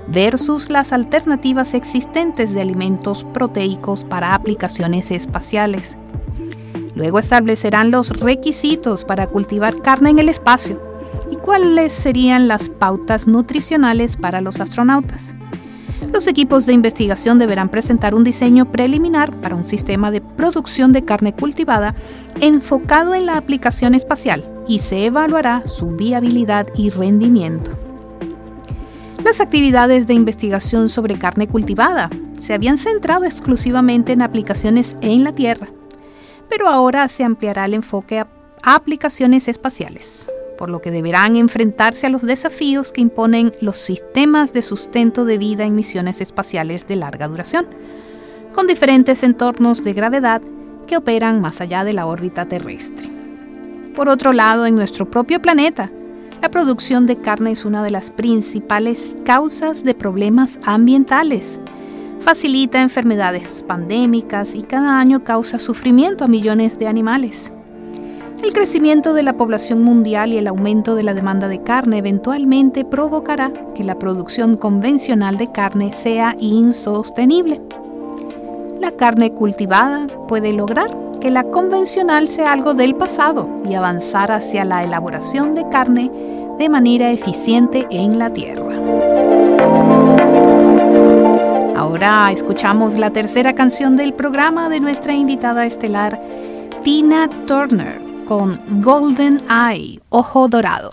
versus 0.09 0.71
las 0.71 0.93
alternativas 0.93 1.75
existentes 1.75 2.55
de 2.55 2.61
alimentos 2.61 3.25
proteicos 3.25 4.05
para 4.05 4.35
aplicaciones 4.35 5.11
espaciales. 5.11 5.97
Luego 6.95 7.19
establecerán 7.19 7.91
los 7.91 8.11
requisitos 8.11 9.05
para 9.05 9.27
cultivar 9.27 9.83
carne 9.83 10.11
en 10.11 10.19
el 10.19 10.29
espacio 10.29 10.96
cuáles 11.47 11.93
serían 11.93 12.49
las 12.49 12.69
pautas 12.69 13.29
nutricionales 13.29 14.17
para 14.17 14.41
los 14.41 14.61
astronautas. 14.61 15.33
Los 16.13 16.27
equipos 16.27 16.67
de 16.67 16.73
investigación 16.73 17.39
deberán 17.39 17.69
presentar 17.69 18.17
un 18.17 18.25
diseño 18.25 18.71
preliminar 18.73 19.33
para 19.37 19.55
un 19.55 19.65
sistema 19.65 20.11
de 20.11 20.21
producción 20.21 20.93
de 20.93 21.05
carne 21.05 21.33
cultivada 21.33 21.95
enfocado 22.41 23.15
en 23.15 23.27
la 23.27 23.37
aplicación 23.37 23.95
espacial 23.95 24.45
y 24.67 24.81
se 24.81 25.07
evaluará 25.07 25.63
su 25.67 25.87
viabilidad 25.87 26.67
y 26.75 26.91
rendimiento. 26.91 27.71
Las 29.25 29.41
actividades 29.41 30.09
de 30.09 30.15
investigación 30.15 30.89
sobre 30.89 31.17
carne 31.17 31.47
cultivada 31.47 32.11
se 32.41 32.55
habían 32.55 32.77
centrado 32.77 33.25
exclusivamente 33.25 34.13
en 34.13 34.23
aplicaciones 34.23 34.97
en 35.01 35.23
la 35.23 35.31
Tierra, 35.31 35.69
pero 36.49 36.69
ahora 36.69 37.07
se 37.07 37.23
ampliará 37.23 37.67
el 37.67 37.75
enfoque 37.75 38.19
a 38.19 38.27
aplicaciones 38.63 39.47
espaciales 39.47 40.27
por 40.57 40.71
lo 40.71 40.81
que 40.81 40.91
deberán 40.91 41.37
enfrentarse 41.37 42.07
a 42.07 42.11
los 42.11 42.23
desafíos 42.23 42.93
que 42.93 43.01
imponen 43.01 43.53
los 43.61 43.77
sistemas 43.77 44.53
de 44.53 44.63
sustento 44.63 45.25
de 45.25 45.39
vida 45.39 45.65
en 45.65 45.75
misiones 45.75 46.21
espaciales 46.21 46.87
de 46.87 46.97
larga 46.97 47.29
duración, 47.29 47.67
con 48.53 48.67
diferentes 48.67 49.23
entornos 49.23 49.85
de 49.85 49.93
gravedad 49.93 50.43
que 50.87 50.97
operan 50.97 51.41
más 51.41 51.61
allá 51.61 51.85
de 51.85 51.93
la 51.93 52.07
órbita 52.07 52.47
terrestre. 52.47 53.09
Por 53.95 54.09
otro 54.09 54.33
lado, 54.33 54.67
en 54.67 54.75
nuestro 54.75 55.11
propio 55.11 55.41
planeta, 55.41 55.91
la 56.43 56.51
producción 56.51 57.07
de 57.07 57.17
carne 57.17 57.53
es 57.53 57.65
una 57.65 57.83
de 57.83 57.91
las 57.91 58.11
principales 58.11 59.17
causas 59.25 59.85
de 59.85 59.95
problemas 59.95 60.59
ambientales. 60.65 61.59
Facilita 62.21 62.83
enfermedades 62.83 63.65
pandémicas 63.67 64.55
y 64.55 64.63
cada 64.63 64.99
año 64.99 65.25
causa 65.25 65.59
sufrimiento 65.59 66.25
a 66.25 66.29
millones 66.29 66.79
de 66.79 66.89
animales. 66.89 67.51
El 68.43 68.53
crecimiento 68.53 69.15
de 69.15 69.23
la 69.23 69.33
población 69.33 69.83
mundial 69.83 70.33
y 70.33 70.39
el 70.39 70.47
aumento 70.47 70.95
de 70.95 71.03
la 71.03 71.15
demanda 71.15 71.49
de 71.49 71.63
carne 71.63 71.99
eventualmente 71.99 72.85
provocará 72.85 73.51
que 73.75 73.83
la 73.83 73.99
producción 73.99 74.57
convencional 74.57 75.39
de 75.39 75.51
carne 75.51 75.93
sea 75.93 76.37
insostenible. 76.39 77.61
La 78.79 78.93
carne 78.93 79.31
cultivada 79.31 80.07
puede 80.29 80.53
lograr 80.53 80.95
que 81.21 81.31
la 81.31 81.45
convencional 81.45 82.29
sea 82.29 82.53
algo 82.53 82.75
del 82.75 82.95
pasado 82.95 83.49
y 83.69 83.75
avanzar 83.75 84.31
hacia 84.31 84.65
la 84.65 84.85
elaboración 84.85 85.55
de 85.55 85.67
carne 85.71 86.11
de 86.59 86.69
manera 86.69 87.11
eficiente 87.11 87.87
en 87.91 88.19
la 88.19 88.33
tierra. 88.33 88.77
Ahora 91.75 92.31
escuchamos 92.31 92.97
la 92.97 93.11
tercera 93.11 93.55
canción 93.55 93.97
del 93.97 94.13
programa 94.13 94.69
de 94.69 94.81
nuestra 94.81 95.15
invitada 95.15 95.65
estelar, 95.65 96.21
Tina 96.85 97.29
Turner 97.47 98.06
con 98.27 98.61
Golden 98.83 99.43
Eye, 99.49 100.01
Ojo 100.11 100.49
Dorado. 100.49 100.93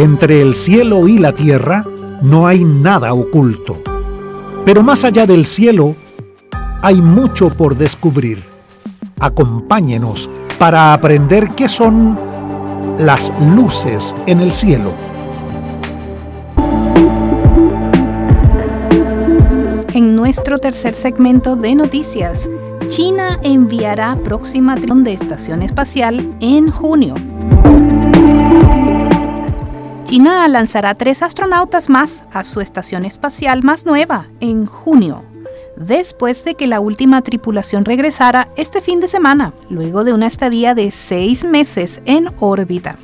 Entre 0.00 0.40
el 0.40 0.54
cielo 0.54 1.08
y 1.08 1.18
la 1.18 1.34
tierra 1.34 1.84
no 2.22 2.46
hay 2.46 2.64
nada 2.64 3.12
oculto. 3.12 3.76
Pero 4.64 4.82
más 4.82 5.04
allá 5.04 5.26
del 5.26 5.44
cielo 5.44 5.94
hay 6.80 7.02
mucho 7.02 7.50
por 7.50 7.76
descubrir. 7.76 8.42
Acompáñenos 9.20 10.30
para 10.58 10.94
aprender 10.94 11.50
qué 11.54 11.68
son 11.68 12.18
las 12.96 13.30
luces 13.54 14.16
en 14.24 14.40
el 14.40 14.52
cielo. 14.52 14.94
En 19.92 20.16
nuestro 20.16 20.58
tercer 20.58 20.94
segmento 20.94 21.56
de 21.56 21.74
noticias, 21.74 22.48
China 22.88 23.38
enviará 23.42 24.16
próxima 24.24 24.76
tripulación 24.76 25.04
de 25.04 25.12
estación 25.12 25.60
espacial 25.60 26.24
en 26.40 26.70
junio. 26.70 27.16
China 30.10 30.48
lanzará 30.48 30.94
tres 30.94 31.22
astronautas 31.22 31.88
más 31.88 32.24
a 32.32 32.42
su 32.42 32.60
estación 32.60 33.04
espacial 33.04 33.62
más 33.62 33.86
nueva 33.86 34.26
en 34.40 34.66
junio, 34.66 35.22
después 35.76 36.44
de 36.44 36.56
que 36.56 36.66
la 36.66 36.80
última 36.80 37.22
tripulación 37.22 37.84
regresara 37.84 38.48
este 38.56 38.80
fin 38.80 38.98
de 38.98 39.06
semana, 39.06 39.54
luego 39.68 40.02
de 40.02 40.12
una 40.12 40.26
estadía 40.26 40.74
de 40.74 40.90
seis 40.90 41.44
meses 41.44 42.02
en 42.06 42.28
órbita. 42.40 42.98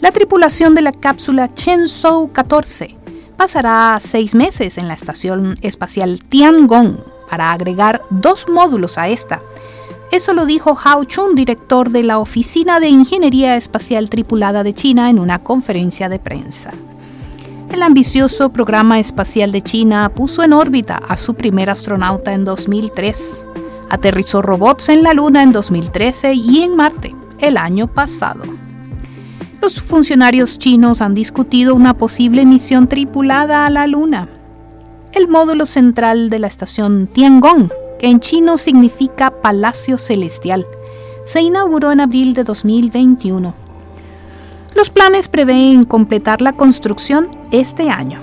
La 0.00 0.10
tripulación 0.10 0.74
de 0.74 0.80
la 0.80 0.92
cápsula 0.92 1.50
Shenzhou 1.54 2.32
14 2.32 2.96
pasará 3.36 3.98
seis 4.00 4.34
meses 4.34 4.78
en 4.78 4.88
la 4.88 4.94
estación 4.94 5.58
espacial 5.60 6.20
Tiangong 6.30 6.96
para 7.28 7.52
agregar 7.52 8.00
dos 8.08 8.46
módulos 8.48 8.96
a 8.96 9.08
esta. 9.08 9.42
Eso 10.12 10.34
lo 10.34 10.44
dijo 10.44 10.76
Hao 10.84 11.04
Chun, 11.04 11.34
director 11.34 11.88
de 11.88 12.02
la 12.02 12.18
Oficina 12.18 12.80
de 12.80 12.88
Ingeniería 12.88 13.56
Espacial 13.56 14.10
Tripulada 14.10 14.62
de 14.62 14.74
China, 14.74 15.08
en 15.08 15.18
una 15.18 15.38
conferencia 15.38 16.10
de 16.10 16.18
prensa. 16.18 16.70
El 17.70 17.82
ambicioso 17.82 18.50
programa 18.52 19.00
espacial 19.00 19.52
de 19.52 19.62
China 19.62 20.12
puso 20.14 20.42
en 20.42 20.52
órbita 20.52 20.98
a 20.98 21.16
su 21.16 21.32
primer 21.32 21.70
astronauta 21.70 22.34
en 22.34 22.44
2003. 22.44 23.46
Aterrizó 23.88 24.42
robots 24.42 24.90
en 24.90 25.02
la 25.02 25.14
Luna 25.14 25.42
en 25.42 25.52
2013 25.52 26.34
y 26.34 26.60
en 26.60 26.76
Marte 26.76 27.16
el 27.38 27.56
año 27.56 27.86
pasado. 27.86 28.44
Los 29.62 29.80
funcionarios 29.80 30.58
chinos 30.58 31.00
han 31.00 31.14
discutido 31.14 31.74
una 31.74 31.94
posible 31.94 32.44
misión 32.44 32.86
tripulada 32.86 33.64
a 33.64 33.70
la 33.70 33.86
Luna. 33.86 34.28
el 35.14 35.28
módulo 35.28 35.64
central 35.64 36.28
de 36.28 36.38
la 36.38 36.48
estación 36.48 37.06
Tiangong, 37.06 37.70
en 38.02 38.18
chino 38.18 38.58
significa 38.58 39.30
Palacio 39.30 39.96
Celestial. 39.96 40.66
Se 41.24 41.40
inauguró 41.40 41.92
en 41.92 42.00
abril 42.00 42.34
de 42.34 42.42
2021. 42.42 43.54
Los 44.74 44.90
planes 44.90 45.28
prevén 45.28 45.84
completar 45.84 46.42
la 46.42 46.52
construcción 46.52 47.28
este 47.52 47.88
año. 47.88 48.18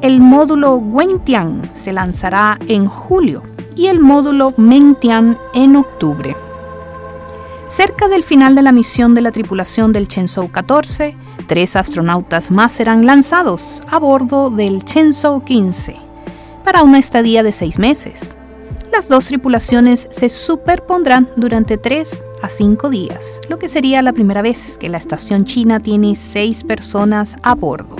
El 0.00 0.20
módulo 0.20 0.76
Wentian 0.76 1.68
se 1.72 1.92
lanzará 1.92 2.56
en 2.68 2.86
julio 2.86 3.42
y 3.74 3.88
el 3.88 3.98
módulo 3.98 4.54
Mengtian 4.56 5.36
en 5.54 5.74
octubre. 5.74 6.36
Cerca 7.66 8.06
del 8.06 8.22
final 8.22 8.54
de 8.54 8.62
la 8.62 8.70
misión 8.70 9.14
de 9.16 9.22
la 9.22 9.32
tripulación 9.32 9.92
del 9.92 10.06
Shenzhou 10.06 10.52
14, 10.52 11.16
tres 11.48 11.74
astronautas 11.74 12.52
más 12.52 12.72
serán 12.72 13.04
lanzados 13.06 13.82
a 13.90 13.98
bordo 13.98 14.50
del 14.50 14.84
Shenzhou 14.84 15.42
15 15.42 15.96
para 16.64 16.84
una 16.84 17.00
estadía 17.00 17.42
de 17.42 17.50
seis 17.50 17.78
meses. 17.78 18.37
Las 18.92 19.08
dos 19.08 19.26
tripulaciones 19.26 20.08
se 20.10 20.28
superpondrán 20.28 21.28
durante 21.36 21.76
tres 21.76 22.22
a 22.42 22.48
cinco 22.48 22.88
días, 22.90 23.40
lo 23.48 23.58
que 23.58 23.68
sería 23.68 24.02
la 24.02 24.12
primera 24.12 24.42
vez 24.42 24.76
que 24.78 24.88
la 24.88 24.98
estación 24.98 25.44
china 25.44 25.80
tiene 25.80 26.16
seis 26.16 26.64
personas 26.64 27.36
a 27.42 27.54
bordo. 27.54 27.96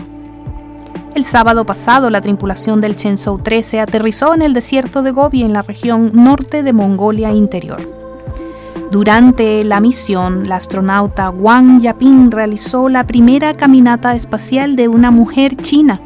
El 1.14 1.24
sábado 1.24 1.64
pasado, 1.64 2.10
la 2.10 2.20
tripulación 2.20 2.80
del 2.80 2.94
Shenzhou 2.94 3.38
13 3.38 3.80
aterrizó 3.80 4.34
en 4.34 4.42
el 4.42 4.54
desierto 4.54 5.02
de 5.02 5.10
Gobi 5.10 5.42
en 5.42 5.52
la 5.52 5.62
región 5.62 6.10
norte 6.14 6.62
de 6.62 6.72
Mongolia 6.72 7.32
Interior. 7.32 7.80
Durante 8.90 9.64
la 9.64 9.80
misión, 9.80 10.48
la 10.48 10.56
astronauta 10.56 11.30
Wang 11.30 11.80
Yaping 11.80 12.30
realizó 12.30 12.88
la 12.88 13.04
primera 13.04 13.52
caminata 13.52 14.14
espacial 14.14 14.76
de 14.76 14.88
una 14.88 15.10
mujer 15.10 15.56
china. 15.56 16.00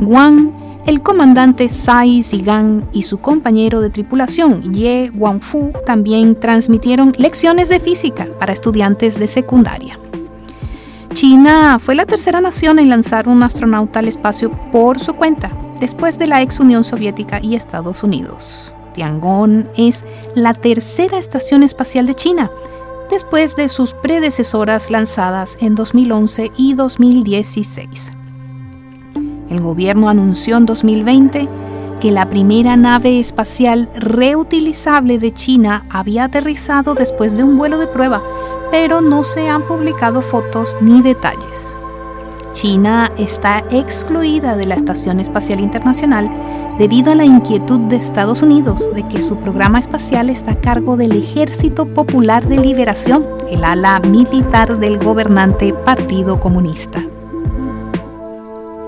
Wang, 0.00 0.50
el 0.86 1.02
comandante 1.02 1.68
Tsai 1.68 2.22
Zigan 2.22 2.88
y 2.92 3.02
su 3.02 3.18
compañero 3.18 3.80
de 3.80 3.90
tripulación 3.90 4.72
Ye 4.72 5.10
Wangfu 5.14 5.72
también 5.86 6.38
transmitieron 6.38 7.12
lecciones 7.18 7.68
de 7.68 7.78
física 7.78 8.26
para 8.38 8.52
estudiantes 8.52 9.18
de 9.18 9.26
secundaria. 9.28 9.98
China 11.14 11.78
fue 11.78 11.94
la 11.94 12.06
tercera 12.06 12.40
nación 12.40 12.78
en 12.78 12.88
lanzar 12.88 13.28
un 13.28 13.42
astronauta 13.42 14.00
al 14.00 14.08
espacio 14.08 14.50
por 14.72 14.98
su 14.98 15.14
cuenta, 15.14 15.50
después 15.78 16.18
de 16.18 16.26
la 16.26 16.42
ex 16.42 16.58
Unión 16.58 16.84
Soviética 16.84 17.38
y 17.42 17.54
Estados 17.54 18.02
Unidos. 18.02 18.72
Tiangong 18.94 19.66
es 19.76 20.04
la 20.34 20.54
tercera 20.54 21.18
estación 21.18 21.62
espacial 21.62 22.06
de 22.06 22.14
China, 22.14 22.50
después 23.10 23.56
de 23.56 23.68
sus 23.68 23.92
predecesoras 23.92 24.90
lanzadas 24.90 25.56
en 25.60 25.74
2011 25.74 26.50
y 26.56 26.74
2016. 26.74 28.12
El 29.52 29.60
gobierno 29.60 30.08
anunció 30.08 30.56
en 30.56 30.64
2020 30.64 31.46
que 32.00 32.10
la 32.10 32.30
primera 32.30 32.74
nave 32.74 33.20
espacial 33.20 33.86
reutilizable 33.94 35.18
de 35.18 35.30
China 35.30 35.84
había 35.90 36.24
aterrizado 36.24 36.94
después 36.94 37.36
de 37.36 37.44
un 37.44 37.58
vuelo 37.58 37.76
de 37.76 37.86
prueba, 37.86 38.22
pero 38.70 39.02
no 39.02 39.22
se 39.24 39.50
han 39.50 39.60
publicado 39.66 40.22
fotos 40.22 40.74
ni 40.80 41.02
detalles. 41.02 41.76
China 42.54 43.12
está 43.18 43.62
excluida 43.70 44.56
de 44.56 44.64
la 44.64 44.76
Estación 44.76 45.20
Espacial 45.20 45.60
Internacional 45.60 46.30
debido 46.78 47.12
a 47.12 47.14
la 47.14 47.26
inquietud 47.26 47.80
de 47.80 47.96
Estados 47.96 48.40
Unidos 48.40 48.88
de 48.94 49.06
que 49.06 49.20
su 49.20 49.36
programa 49.36 49.80
espacial 49.80 50.30
está 50.30 50.52
a 50.52 50.60
cargo 50.60 50.96
del 50.96 51.12
Ejército 51.12 51.84
Popular 51.84 52.48
de 52.48 52.56
Liberación, 52.56 53.26
el 53.50 53.64
ala 53.64 54.00
militar 54.00 54.78
del 54.78 54.96
gobernante 54.96 55.74
Partido 55.74 56.40
Comunista. 56.40 57.04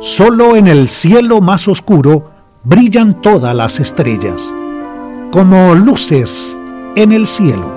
Solo 0.05 0.55
en 0.55 0.67
el 0.67 0.87
cielo 0.87 1.41
más 1.41 1.67
oscuro 1.67 2.31
brillan 2.63 3.23
todas 3.23 3.57
las 3.57 3.81
estrellas, 3.81 4.53
como 5.33 5.75
luces 5.75 6.59
en 6.95 7.11
el 7.11 7.27
cielo. 7.27 7.75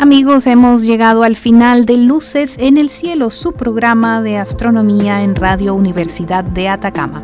Amigos, 0.00 0.48
hemos 0.48 0.82
llegado 0.82 1.22
al 1.22 1.36
final 1.36 1.86
de 1.86 1.98
Luces 1.98 2.56
en 2.58 2.78
el 2.78 2.90
Cielo, 2.90 3.30
su 3.30 3.52
programa 3.52 4.20
de 4.22 4.38
astronomía 4.38 5.22
en 5.22 5.36
Radio 5.36 5.76
Universidad 5.76 6.42
de 6.42 6.68
Atacama. 6.68 7.22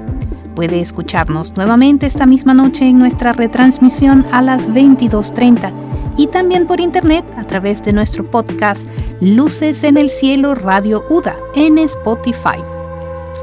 Puede 0.55 0.81
escucharnos 0.81 1.57
nuevamente 1.57 2.07
esta 2.07 2.27
misma 2.27 2.55
noche 2.55 2.89
en 2.89 3.01
nuestra 3.01 3.33
retransmisión 3.33 4.25
a 4.31 4.41
las 4.41 4.71
22.30 4.71 5.92
y 6.17 6.29
también 6.29 6.67
por 6.67 6.81
internet 6.81 7.25
a 7.37 7.45
través 7.45 7.83
de 7.83 7.93
nuestro 7.93 8.31
podcast 8.31 8.87
Luces 9.21 9.85
en 9.85 9.97
el 9.97 10.11
Cielo 10.11 10.55
Radio 10.55 11.05
UDA 11.09 11.37
en 11.55 11.79
Spotify. 11.79 12.63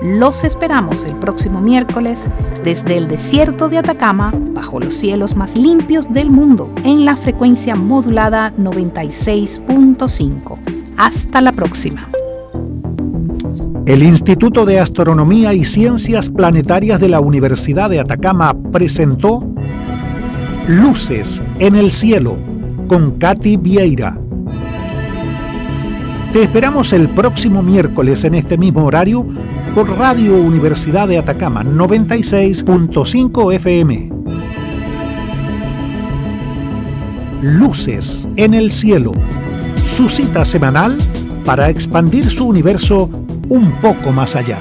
Los 0.01 0.45
esperamos 0.45 1.03
el 1.03 1.15
próximo 1.15 1.61
miércoles 1.61 2.25
desde 2.63 2.95
el 2.97 3.09
desierto 3.09 3.67
de 3.67 3.79
Atacama, 3.79 4.31
bajo 4.53 4.79
los 4.79 4.93
cielos 4.93 5.35
más 5.35 5.57
limpios 5.57 6.09
del 6.11 6.29
mundo, 6.29 6.69
en 6.85 7.03
la 7.03 7.17
frecuencia 7.17 7.75
modulada 7.75 8.53
96.5. 8.57 10.57
Hasta 10.97 11.41
la 11.41 11.51
próxima. 11.51 12.09
El 13.85 14.03
Instituto 14.03 14.65
de 14.65 14.79
Astronomía 14.79 15.53
y 15.53 15.65
Ciencias 15.65 16.29
Planetarias 16.29 17.01
de 17.01 17.09
la 17.09 17.19
Universidad 17.19 17.89
de 17.89 17.99
Atacama 17.99 18.55
presentó 18.71 19.45
Luces 20.67 21.41
en 21.59 21.75
el 21.75 21.91
Cielo 21.91 22.37
con 22.89 23.19
Katy 23.19 23.55
Vieira. 23.55 24.19
Te 26.33 26.41
esperamos 26.43 26.91
el 26.91 27.07
próximo 27.07 27.61
miércoles 27.61 28.23
en 28.23 28.33
este 28.33 28.57
mismo 28.57 28.83
horario 28.83 29.25
por 29.75 29.89
Radio 29.97 30.35
Universidad 30.35 31.07
de 31.07 31.19
Atacama 31.19 31.63
96.5 31.63 33.53
FM. 33.53 34.09
Luces 37.43 38.27
en 38.35 38.55
el 38.55 38.71
cielo. 38.71 39.13
Su 39.85 40.09
cita 40.09 40.43
semanal 40.43 40.97
para 41.45 41.69
expandir 41.69 42.29
su 42.29 42.47
universo 42.47 43.09
un 43.49 43.71
poco 43.81 44.11
más 44.11 44.35
allá. 44.35 44.57